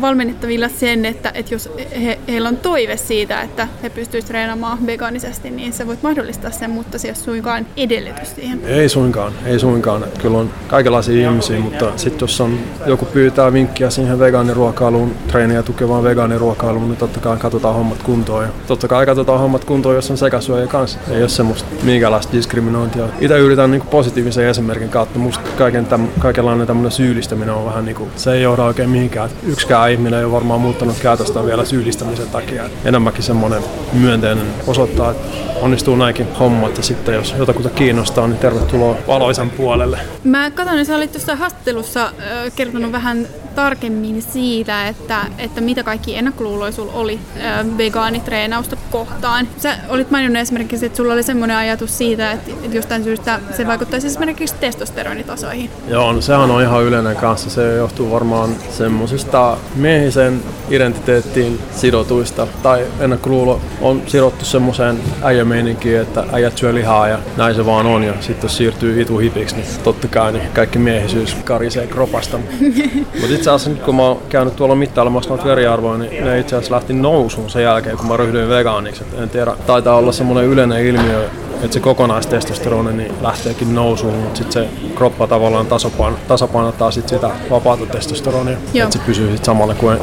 valmennettavilla 0.02 0.70
sen, 0.70 1.06
että, 1.06 1.32
että 1.34 1.54
jos 1.54 1.70
he, 2.04 2.20
heillä 2.28 2.50
on 2.50 2.58
toive 2.58 2.98
siitä, 2.98 3.42
että 3.42 3.68
he 3.84 3.90
pystyisivät 3.90 4.28
treenaamaan 4.28 4.86
vegaanisesti, 4.86 5.50
niin 5.50 5.74
sä 5.74 5.88
voit 5.88 6.04
mahdollistaa 6.04 6.52
sen, 6.52 6.70
mutta 6.70 6.98
se 6.98 7.08
ei 7.08 7.12
ole 7.12 7.16
suinkaan 7.16 7.66
edellytys 7.78 8.36
siihen. 8.36 8.62
Ei 8.66 8.90
suinkaan, 8.90 9.34
ei 9.46 9.60
suinkaan. 9.60 10.06
Kyllä 10.22 10.38
on 10.38 10.52
kaikenlaisia 10.68 11.30
ihmisiä, 11.30 11.60
mutta 11.60 11.92
sitten 11.96 12.20
jos 12.22 12.42
on, 12.42 12.60
joku 12.86 13.06
pyytää 13.06 13.54
vinkkiä 13.54 13.90
siihen 13.90 14.20
vegaaniruokailuun, 14.46 15.16
treeniä 15.28 15.64
tukevaan 15.64 16.04
vegaaniruokailuun, 16.04 16.88
niin 16.88 16.98
totta 16.98 17.20
kai 17.20 17.38
katsotaan 17.38 17.76
hommat 17.76 18.04
kuntoon. 18.04 18.44
Ja 18.44 18.50
totta 18.68 18.88
kai 18.88 19.06
katsotaan 19.06 19.40
hommat 19.40 19.66
kuntoon, 19.66 19.96
jos 19.96 20.12
on 20.12 20.18
sekasyöjä 20.18 20.68
kanssa. 20.68 21.00
Ei 21.12 21.22
ole 21.22 21.30
semmoista 21.30 21.70
minkälaista 21.84 22.34
diskriminointia. 22.34 23.06
Itse 23.20 23.40
yritän 23.40 23.72
niin 23.72 23.82
positiivisen 23.82 24.48
esimerkin 24.48 24.90
kautta. 24.90 25.20
Musta 25.20 25.50
kaiken 25.58 25.86
täm, 25.86 26.08
kaikenlainen 26.20 26.68
tämmöinen 26.68 26.92
syyllistäminen 26.92 27.56
on 27.56 27.66
vähän 27.66 27.86
niin 27.86 27.96
kuin, 27.96 28.10
se 28.16 28.34
ei 28.34 28.42
johda 28.42 28.64
oikein 28.64 28.90
mihinkään. 28.90 29.30
Yksikään 29.48 29.92
ihminen 29.92 30.20
ei 30.20 30.26
ole 30.26 30.34
varmaan 30.34 30.62
muuttanut 30.62 30.96
käytöstä 31.02 31.46
vielä 31.46 31.66
syyllistämisen 31.66 32.30
takia. 32.30 32.64
Enemmänkin 32.86 33.24
semmoinen 33.24 33.64
myönteinen 33.94 34.48
osoittaa, 34.68 35.12
että 35.12 35.28
onnistuu 35.62 35.96
näinkin 35.96 36.28
hommat 36.40 36.78
ja 36.78 36.84
sitten 36.84 37.16
jos 37.16 37.36
jotakuta 37.38 37.70
kiinnostaa, 37.70 38.28
niin 38.28 38.38
tervetuloa 38.40 38.96
valoisan 39.08 39.50
puolelle. 39.50 40.00
Mä 40.24 40.52
katsoin, 40.52 40.80
että 40.80 40.88
sä 40.88 40.96
olit 40.96 41.12
tuossa 41.12 41.36
haastattelussa 41.36 42.12
kertonut 42.56 42.92
vähän 42.92 43.28
tarkemmin 43.56 44.22
siitä, 44.22 44.88
että, 44.88 45.22
että 45.38 45.62
mitä 45.62 45.84
kaikki 45.84 46.16
ennakkoluuloja 46.16 46.72
sulla 46.72 46.92
oli 46.94 47.20
äh, 47.42 47.66
vegaanitreenausta 47.78 48.76
kohtaan. 48.92 49.48
Sä 49.58 49.78
olit 49.90 50.12
maininnut 50.12 50.42
esimerkiksi, 50.42 50.86
että 50.86 50.98
sulla 50.98 51.14
oli 51.14 51.24
semmoinen 51.24 51.58
ajatus 51.58 51.98
siitä, 51.98 52.32
että, 52.32 52.52
että 52.64 52.78
jostain 52.78 53.04
syystä 53.04 53.40
se 53.58 53.68
vaikuttaisi 53.68 54.08
esimerkiksi 54.08 54.56
testosteronitasoihin. 54.60 55.70
Joo, 55.88 56.14
no 56.14 56.22
sehän 56.22 56.52
on 56.52 56.62
ihan 56.62 56.84
yleinen 56.84 57.16
kanssa. 57.16 57.50
Se 57.50 57.76
johtuu 57.76 58.12
varmaan 58.12 58.50
semmoisista 58.70 59.58
miehisen 59.76 60.44
identiteettiin 60.70 61.60
sidotuista. 61.76 62.48
Tai 62.64 62.86
ennakkoluulo 63.00 63.62
on 63.82 64.02
sidottu 64.08 64.46
semmoiseen 64.46 65.00
äijämeininkiin, 65.24 66.02
että 66.02 66.24
äijät 66.34 66.58
syö 66.58 66.74
lihaa 66.74 67.08
ja 67.08 67.20
näin 67.38 67.56
se 67.56 67.66
vaan 67.66 67.86
on. 67.86 68.04
Ja 68.04 68.14
sitten 68.20 68.46
jos 68.46 68.58
siirtyy 68.58 69.02
itu 69.02 69.18
hipiksi, 69.18 69.56
niin 69.56 69.68
totta 69.84 70.08
kai 70.08 70.32
niin 70.32 70.52
kaikki 70.54 70.80
miehisyys 70.80 71.36
karisee 71.44 71.88
kropasta. 71.88 72.38
Mutta 73.22 73.45
itse 73.46 73.52
asiassa 73.52 73.70
nyt 73.70 73.84
kun 73.84 73.96
mä 73.96 74.02
oon 74.02 74.22
käynyt 74.30 74.56
tuolla 74.56 74.76
mittailemassa 74.76 75.30
noita 75.30 75.46
veriarvoja, 75.46 75.98
niin 75.98 76.26
ne 76.26 76.40
itse 76.40 76.56
asiassa 76.56 76.76
lähti 76.76 76.94
nousuun 76.94 77.50
sen 77.50 77.64
jälkeen, 77.64 77.98
kun 77.98 78.08
mä 78.08 78.18
ryhdyin 78.18 78.50
vegaaniksi. 78.50 79.04
Et 79.04 79.20
en 79.20 79.30
tiedä, 79.30 79.56
taitaa 79.68 79.96
olla 79.96 80.12
semmoinen 80.12 80.46
yleinen 80.46 80.86
ilmiö, 80.86 81.30
että 81.62 81.74
se 81.74 81.80
kokonaistestosteroni 81.80 82.94
niin 82.94 83.14
lähteekin 83.22 83.76
nousuun, 83.76 84.14
mutta 84.14 84.38
sitten 84.38 84.64
se 84.64 84.70
kroppa 84.96 85.28
tavallaan 85.28 85.68
tasapaino, 85.68 86.18
tasapainottaa 86.28 86.92
sit 86.92 87.10
sitä 87.10 87.30
vapaata 87.50 87.86
testosteronia, 87.86 88.58
että 88.74 88.98
se 88.98 89.06
pysyy 89.06 89.32
sit 89.32 89.46
samalla 89.46 89.76
kuin 89.76 89.98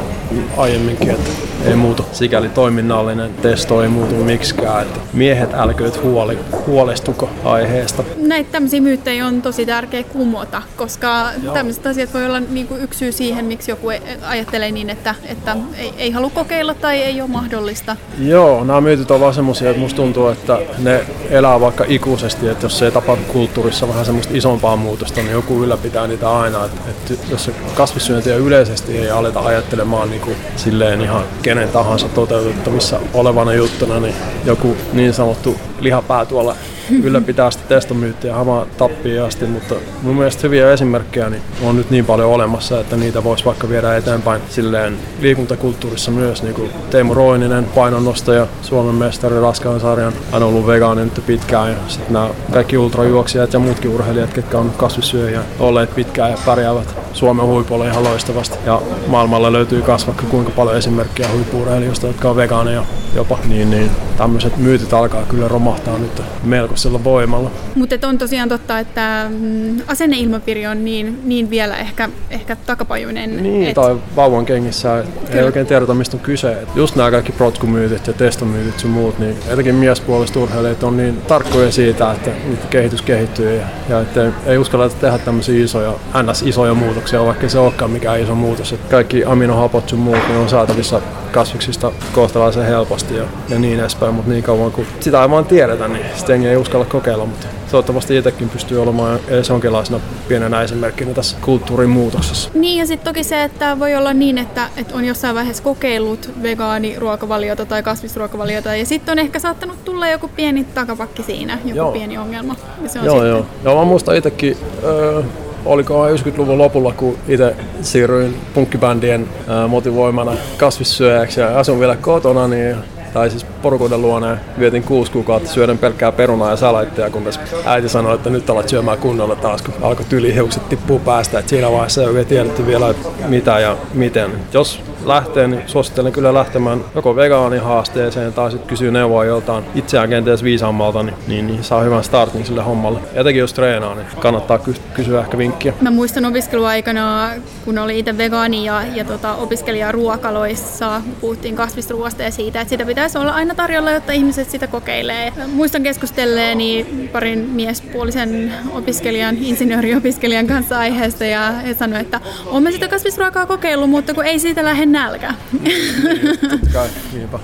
aiemminkin, 0.56 1.10
että 1.10 1.30
ei 1.64 1.76
muutu. 1.76 2.04
Sikäli 2.12 2.48
toiminnallinen 2.48 3.34
testo 3.34 3.82
ei 3.82 3.88
muutu 3.88 4.14
miksikään, 4.14 4.82
että 4.82 5.00
miehet 5.12 5.54
älkööt 5.54 6.02
huoli, 6.02 6.38
huolestuko 6.66 7.30
aiheesta. 7.44 8.04
Näitä 8.16 8.52
tämmöisiä 8.52 8.80
myyttejä 8.80 9.26
on 9.26 9.42
tosi 9.42 9.66
tärkeä 9.66 10.02
kumota, 10.02 10.62
koska 10.76 11.30
Joo. 11.42 11.54
tämmöiset 11.54 11.86
asiat 11.86 12.14
voi 12.14 12.26
olla 12.26 12.40
niinku 12.40 12.74
yksi 12.74 12.98
syy 12.98 13.12
siihen, 13.12 13.44
miksi 13.44 13.70
joku 13.70 13.88
ajattelee 14.22 14.70
niin, 14.70 14.90
että, 14.90 15.14
että 15.24 15.56
ei, 15.76 15.92
ei 15.96 16.10
halua 16.10 16.30
kokeilla 16.30 16.74
tai 16.74 16.98
ei 16.98 17.20
ole 17.20 17.30
mahdollista. 17.30 17.96
Joo, 18.18 18.64
nämä 18.64 18.80
myytit 18.80 19.10
on 19.10 19.20
vaan 19.20 19.34
semmoisia, 19.34 19.70
että 19.70 19.82
musta 19.82 19.96
tuntuu, 19.96 20.28
että 20.28 20.58
ne 20.78 21.00
elää 21.30 21.51
vaikka 21.60 21.84
ikuisesti, 21.88 22.48
että 22.48 22.66
jos 22.66 22.78
se 22.78 22.84
ei 22.84 22.90
tapahdu 22.90 23.22
kulttuurissa 23.28 23.88
vähän 23.88 24.04
semmoista 24.04 24.36
isompaa 24.36 24.76
muutosta, 24.76 25.20
niin 25.20 25.32
joku 25.32 25.62
ylläpitää 25.62 26.06
niitä 26.06 26.38
aina. 26.38 26.64
Että, 26.64 26.90
että 26.90 27.14
jos 27.30 27.50
kasvissyöntiä 27.74 28.36
yleisesti 28.36 28.98
ei 28.98 29.10
aleta 29.10 29.40
ajattelemaan 29.40 30.10
niin 30.10 30.20
kuin 30.20 30.36
silleen 30.56 31.00
ihan 31.00 31.24
kenen 31.42 31.68
tahansa 31.68 32.08
toteutettavissa 32.08 33.00
olevana 33.14 33.54
juttuna, 33.54 34.00
niin 34.00 34.14
joku 34.44 34.76
niin 34.92 35.14
sanottu 35.14 35.56
lihapää 35.80 36.26
tuolla 36.26 36.56
ylläpitää 37.02 37.50
sitä 37.50 37.64
testomyyttiä 37.68 38.34
hamaa 38.34 38.66
tappiin 38.78 39.22
asti, 39.22 39.46
mutta 39.46 39.74
mun 40.02 40.16
mielestä 40.16 40.42
hyviä 40.42 40.72
esimerkkejä 40.72 41.30
niin 41.30 41.42
on 41.62 41.76
nyt 41.76 41.90
niin 41.90 42.04
paljon 42.04 42.30
olemassa, 42.30 42.80
että 42.80 42.96
niitä 42.96 43.24
voisi 43.24 43.44
vaikka 43.44 43.68
viedä 43.68 43.96
eteenpäin. 43.96 44.40
Silleen 44.48 44.98
liikuntakulttuurissa 45.20 46.10
myös, 46.10 46.42
niin 46.42 46.54
kuin 46.54 46.70
Teemu 46.90 47.14
Roininen, 47.14 47.64
painonnostaja, 47.64 48.46
Suomen 48.62 48.94
mestari 48.94 49.40
raskaan 49.40 49.80
sarjan, 49.80 50.12
hän 50.32 50.42
on 50.42 50.48
ollut 50.48 50.66
vegaani 50.66 51.04
nyt 51.04 51.26
pitkään 51.26 51.70
ja 51.70 51.76
sitten 51.88 52.12
nämä 52.12 52.30
kaikki 52.52 52.78
ultrajuoksijat 52.78 53.52
ja 53.52 53.58
muutkin 53.58 53.90
urheilijat, 53.90 54.34
ketkä 54.34 54.58
on 54.58 54.70
kasvissyöjiä, 54.76 55.40
olleet 55.60 55.94
pitkään 55.94 56.30
ja 56.30 56.38
pärjäävät 56.46 56.96
Suomen 57.12 57.46
huipulle 57.46 57.86
ihan 57.86 58.04
loistavasti. 58.04 58.58
Ja 58.66 58.82
maailmalla 59.06 59.52
löytyy 59.52 59.82
myös 59.86 60.06
vaikka 60.06 60.24
kuinka 60.30 60.50
paljon 60.50 60.76
esimerkkejä 60.76 61.28
huippuurheilijoista, 61.32 62.06
jotka 62.06 62.30
on 62.30 62.36
vegaaneja 62.36 62.84
jopa, 63.14 63.38
niin, 63.48 63.70
niin 63.70 63.90
tämmöiset 64.16 64.56
myytit 64.56 64.92
alkaa 64.92 65.24
kyllä 65.24 65.48
romahtaa 65.48 65.98
nyt 65.98 66.22
melkoisella 66.44 67.04
voimalla. 67.04 67.50
Mutta 67.74 68.08
on 68.08 68.18
tosiaan 68.18 68.48
totta, 68.48 68.78
että 68.78 69.30
mm, 69.40 69.80
asenneilmapiiri 69.86 70.66
on 70.66 70.84
niin, 70.84 71.20
niin 71.24 71.50
vielä 71.50 71.76
ehkä, 71.76 72.08
ehkä 72.30 72.56
takapajuinen. 72.56 73.42
Niin, 73.42 73.68
et... 73.68 73.74
tai 73.74 73.96
vauvan 74.16 74.46
kengissä 74.46 75.04
ei 75.30 75.42
oikein 75.42 75.66
tiedetä, 75.66 75.94
mistä 75.94 76.16
on 76.16 76.22
kyse. 76.22 76.52
Et 76.52 76.68
just 76.74 76.96
nämä 76.96 77.10
kaikki 77.10 77.32
protkumyytit 77.32 78.06
ja 78.06 78.12
testomyytit 78.12 78.78
sun 78.78 78.90
muut, 78.90 79.18
niin 79.18 79.36
etenkin 79.48 79.74
miespuoliset 79.74 80.36
urheilijat 80.36 80.82
on 80.82 80.96
niin 80.96 81.20
tarkkoja 81.20 81.72
siitä, 81.72 82.12
että 82.12 82.30
kehitys 82.70 83.02
kehittyy 83.02 83.56
ja, 83.56 83.66
ja 83.88 84.00
että 84.00 84.32
ei 84.46 84.58
uskalla 84.58 84.88
tehdä 84.88 85.18
tämmöisiä 85.18 85.64
isoja, 85.64 85.92
ns. 86.22 86.42
isoja 86.42 86.74
muutoksia, 86.74 87.24
vaikka 87.24 87.48
se 87.48 87.58
olekaan 87.58 87.90
mikään 87.90 88.20
iso 88.20 88.34
muutos. 88.34 88.72
Et 88.72 88.80
kaikki 88.90 89.24
aminohapot 89.24 89.88
sun 89.88 89.98
muut 89.98 90.28
niin 90.28 90.38
on 90.38 90.48
saatavissa 90.48 91.00
kasviksista 91.32 91.92
kohtalaisen 92.12 92.66
helposti 92.66 93.16
ja, 93.16 93.24
ja 93.48 93.58
niin 93.58 93.80
edespäin, 93.80 94.01
mutta 94.10 94.30
niin 94.30 94.42
kauan 94.42 94.72
kuin 94.72 94.86
sitä 95.00 95.22
ei 95.22 95.30
vaan 95.30 95.44
tiedetä, 95.44 95.88
niin 95.88 96.04
sitten 96.16 96.46
ei 96.46 96.56
uskalla 96.56 96.84
kokeilla, 96.84 97.26
mutta 97.26 97.46
toivottavasti 97.70 98.16
itsekin 98.16 98.48
pystyy 98.48 98.82
olemaan 98.82 99.20
edes 99.28 99.48
jonkinlaisena 99.48 100.00
pienenä 100.28 100.62
esimerkkinä 100.62 101.14
tässä 101.14 101.36
kulttuurin 101.40 101.90
muutoksessa. 101.90 102.50
Niin 102.54 102.78
ja 102.78 102.86
sitten 102.86 103.14
toki 103.14 103.24
se, 103.24 103.44
että 103.44 103.78
voi 103.78 103.94
olla 103.94 104.12
niin, 104.12 104.38
että, 104.38 104.68
että 104.76 104.94
on 104.94 105.04
jossain 105.04 105.34
vaiheessa 105.34 105.62
kokeillut 105.62 106.30
vegaaniruokavaliota 106.42 107.66
tai 107.66 107.82
kasvisruokavaliota 107.82 108.76
ja 108.76 108.86
sitten 108.86 109.12
on 109.12 109.18
ehkä 109.18 109.38
saattanut 109.38 109.84
tulla 109.84 110.08
joku 110.08 110.28
pieni 110.28 110.64
takapakki 110.64 111.22
siinä, 111.22 111.58
joku 111.64 111.76
joo. 111.76 111.92
pieni 111.92 112.18
ongelma. 112.18 112.56
Ja 112.82 112.88
se 112.88 112.98
on 112.98 113.04
joo, 113.04 113.14
sitten... 113.14 113.30
joo. 113.30 113.46
Joo, 113.64 113.78
mä 113.78 113.84
muistan 113.84 114.16
itsekin, 114.16 114.56
öö, 114.84 115.22
oliko 115.64 116.08
90-luvun 116.08 116.58
lopulla, 116.58 116.92
kun 116.92 117.18
itse 117.28 117.56
siirryin 117.80 118.36
punkkibändien 118.54 119.28
motivoimana 119.68 120.32
kasvissyöjäksi 120.56 121.40
ja 121.40 121.58
asun 121.58 121.80
vielä 121.80 121.96
kotona, 121.96 122.48
niin 122.48 122.76
tai 123.12 123.30
siis 123.30 123.44
porukoiden 123.44 124.02
luona 124.02 124.36
vietin 124.58 124.82
kuusi 124.82 125.12
kuukautta 125.12 125.48
syöden 125.48 125.78
pelkkää 125.78 126.12
perunaa 126.12 126.50
ja 126.50 126.56
salaitteja, 126.56 127.10
kunnes 127.10 127.40
äiti 127.64 127.88
sanoi, 127.88 128.14
että 128.14 128.30
nyt 128.30 128.50
alat 128.50 128.68
syömään 128.68 128.98
kunnolla 128.98 129.36
taas, 129.36 129.62
kun 129.62 129.74
alkoi 129.82 130.06
tylihiukset 130.08 130.68
tippuu 130.68 130.98
päästä. 130.98 131.38
Et 131.38 131.48
siinä 131.48 131.70
vaiheessa 131.70 132.00
ei 132.00 132.06
oikein 132.06 132.26
tiedetty 132.26 132.66
vielä, 132.66 132.94
mitä 133.28 133.58
ja 133.58 133.76
miten. 133.94 134.30
Jos 134.52 134.80
lähtee, 135.06 135.48
niin 135.48 135.62
suosittelen 135.66 136.12
kyllä 136.12 136.34
lähtemään 136.34 136.84
joko 136.94 137.16
vegaanihaasteeseen 137.16 138.32
tai 138.32 138.50
sitten 138.50 138.68
kysyy 138.68 138.90
neuvoa 138.90 139.24
joltain 139.24 139.64
itseään 139.74 140.08
kenties 140.08 140.44
viisaammalta, 140.44 141.02
niin, 141.02 141.16
niin, 141.28 141.46
niin 141.46 141.64
saa 141.64 141.82
hyvän 141.82 142.04
startin 142.04 142.46
sille 142.46 142.62
hommalle. 142.62 142.98
Etenkin 143.14 143.40
jos 143.40 143.52
treenaa, 143.52 143.94
niin 143.94 144.06
kannattaa 144.18 144.58
ky- 144.58 144.74
kysyä 144.94 145.20
ehkä 145.20 145.38
vinkkiä. 145.38 145.72
Mä 145.80 145.90
muistan 145.90 146.24
opiskeluaikana, 146.24 147.30
kun 147.64 147.78
oli 147.78 147.98
itse 147.98 148.18
vegaani 148.18 148.64
ja, 148.64 148.82
ja 148.94 149.04
tota, 149.04 149.34
opiskelijaruokaloissa, 149.34 151.02
puhuttiin 151.20 151.56
kasvisruoasta 151.56 152.22
ja 152.22 152.30
siitä, 152.30 152.60
että 152.60 152.70
sitä 152.70 152.84
pitäisi 152.84 153.18
olla 153.18 153.32
aina 153.32 153.54
tarjolla, 153.54 153.90
jotta 153.90 154.12
ihmiset 154.12 154.50
sitä 154.50 154.66
kokeilee. 154.66 155.32
Muistan 155.46 155.82
keskustelleeni 155.82 156.86
parin 157.12 157.38
miespuolisen 157.38 158.52
opiskelijan, 158.74 159.36
insinööriopiskelijan 159.40 160.46
kanssa 160.46 160.78
aiheesta 160.78 161.24
ja 161.24 161.50
he 161.50 161.74
sanoivat, 161.74 162.04
että 162.04 162.20
olemme 162.46 162.72
sitä 162.72 162.88
kasvisruokaa 162.88 163.46
kokeillut, 163.46 163.90
mutta 163.90 164.14
kun 164.14 164.24
ei 164.24 164.38
siitä 164.38 164.64
lähde 164.64 164.86
nälkä. 164.92 165.34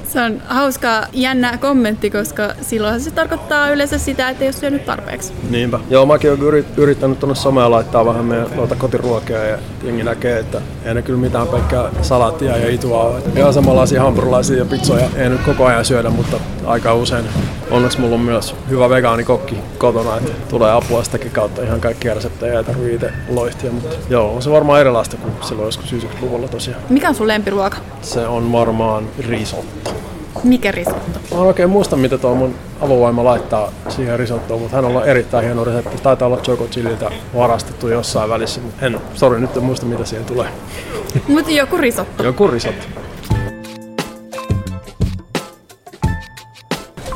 se 0.09 0.21
on 0.21 0.43
hauska, 0.47 1.07
jännä 1.13 1.59
kommentti, 1.59 2.11
koska 2.11 2.55
silloin 2.61 3.01
se 3.01 3.11
tarkoittaa 3.11 3.71
yleensä 3.71 3.99
sitä, 3.99 4.29
että 4.29 4.45
ei 4.45 4.49
ole 4.49 4.53
syönyt 4.53 4.85
tarpeeksi. 4.85 5.33
Niinpä. 5.51 5.81
Joo, 5.91 6.07
mäkin 6.07 6.31
olen 6.31 6.65
yrittänyt 6.77 7.19
tuonne 7.21 7.35
somea 7.35 7.71
laittaa 7.71 8.07
vähän 8.07 8.25
meidän 8.25 8.47
noita 8.57 8.75
kotiruokia 8.75 9.45
ja 9.45 9.59
jengi 9.83 10.03
näkee, 10.03 10.39
että 10.39 10.61
ei 10.85 10.95
ne 10.95 11.03
kyllä 11.03 11.21
mitään 11.21 11.49
pelkkää 11.49 11.91
salaattia 12.03 12.57
ja 12.57 12.71
itua 12.71 13.03
ole. 13.03 13.23
Ihan 13.37 13.55
samanlaisia 13.55 14.03
hampurilaisia 14.03 14.59
ja 14.59 14.65
pizzoja 14.65 15.11
ei 15.17 15.29
nyt 15.29 15.41
koko 15.41 15.65
ajan 15.67 15.85
syödä, 15.85 16.11
mutta 16.11 16.37
aika 16.69 16.95
usein. 16.95 17.25
Onneksi 17.71 18.01
mulla 18.01 18.15
on 18.15 18.21
myös 18.21 18.55
hyvä 18.71 18.91
vegaanikokki 18.91 19.59
kotona, 19.79 20.17
että 20.17 20.33
tulee 20.49 20.73
apua 20.73 21.05
sitäkin 21.05 21.31
kautta 21.31 21.63
ihan 21.63 21.81
kaikkia 21.81 22.15
reseptejä 22.15 22.59
ei 22.59 22.65
tarvitse 22.65 23.13
loihtia, 23.29 23.73
mutta 23.73 23.97
joo, 24.11 24.35
on 24.35 24.43
se 24.43 24.51
varmaan 24.51 24.81
erilaista 24.81 25.17
kuin 25.17 25.33
silloin 25.41 25.67
joskus 25.67 25.93
90-luvulla 25.93 26.49
tosiaan. 26.49 26.83
Mikä 26.89 27.09
on 27.09 27.15
sun 27.15 27.29
lempiruoka? 27.29 27.77
Se 28.03 28.27
on 28.27 28.53
varmaan 28.53 29.09
risotto. 29.29 29.91
Mikä 30.45 30.71
risotto? 30.71 31.19
Mä 31.31 31.41
en 31.41 31.47
oikein 31.47 31.71
muista, 31.71 31.97
mitä 31.97 32.19
tuo 32.19 32.35
mun 32.35 32.55
avovaimo 32.81 33.25
laittaa 33.25 33.73
siihen 33.89 34.19
risottoon, 34.19 34.61
mutta 34.61 34.77
hän 34.77 34.85
on 34.85 35.05
erittäin 35.05 35.45
hieno 35.45 35.65
resepti. 35.65 35.99
Taitaa 36.03 36.27
olla 36.27 36.37
Choco 36.37 36.67
Chililtä 36.67 37.11
varastettu 37.37 37.89
jossain 37.89 38.31
välissä, 38.31 38.61
mutta 38.61 38.87
en, 38.87 39.01
sori, 39.15 39.41
nyt 39.41 39.57
en 39.57 39.65
muista, 39.65 39.87
mitä 39.87 40.05
siihen 40.05 40.27
tulee. 40.27 40.49
mutta 41.29 41.51
joku 41.51 41.77
risotto. 41.77 42.23
Joku 42.23 42.47
risotto. 42.47 42.87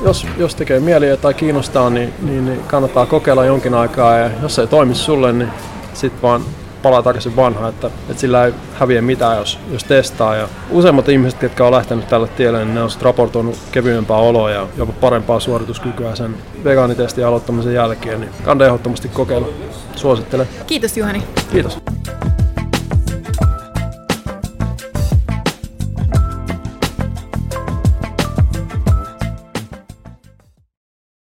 Jos, 0.05 0.27
jos 0.39 0.55
tekee 0.55 0.81
mieli 0.81 1.17
tai 1.17 1.35
kiinnostaa, 1.35 1.91
niin, 1.91 2.15
niin, 2.23 2.45
niin 2.45 2.61
kannattaa 2.61 3.07
kokeilla 3.07 3.45
jonkin 3.45 3.75
aikaa 3.75 4.19
ja 4.19 4.31
jos 4.43 4.55
se 4.55 4.61
ei 4.61 4.67
toimi 4.67 4.95
sulle, 4.95 5.33
niin 5.33 5.51
sitten 5.95 6.23
vaan 6.23 6.43
palaa 6.83 7.03
takaisin 7.03 7.37
vanhaan, 7.37 7.69
että, 7.69 7.87
että 7.87 8.21
sillä 8.21 8.45
ei 8.45 8.53
häviä 8.75 9.03
mitään, 9.03 9.39
jos, 9.39 9.59
jos 9.73 9.85
testaa. 9.85 10.37
Ja 10.37 10.49
useimmat 10.71 11.09
ihmiset, 11.09 11.43
jotka 11.43 11.67
on 11.67 11.73
lähtenyt 11.73 12.09
tälle 12.09 12.29
tielle, 12.29 12.65
niin 12.65 12.75
ne 12.75 12.83
on 12.83 12.91
raportoinut 13.01 13.59
kevyempää 13.73 14.17
oloa 14.17 14.51
ja 14.51 14.67
jopa 14.77 14.93
parempaa 14.93 15.41
suorituskykyä 15.41 16.15
sen 16.15 16.35
vegaanitestin 16.65 17.27
aloittamisen 17.27 17.75
jälkeen. 17.75 18.21
Niin 18.21 18.31
kannattaa 18.45 18.67
ehdottomasti 18.67 19.09
kokeilla. 19.09 19.49
Suosittelen. 19.97 20.49
Kiitos 20.67 20.97
Juhani. 20.97 21.23
Kiitos. 21.53 21.79